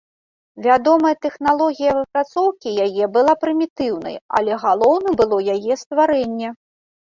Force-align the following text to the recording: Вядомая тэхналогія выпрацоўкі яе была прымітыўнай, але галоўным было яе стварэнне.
Вядомая 0.67 1.11
тэхналогія 1.25 1.91
выпрацоўкі 1.97 2.69
яе 2.87 3.03
была 3.19 3.33
прымітыўнай, 3.45 4.19
але 4.41 4.59
галоўным 4.67 5.13
было 5.23 5.37
яе 5.59 5.81
стварэнне. 5.85 6.49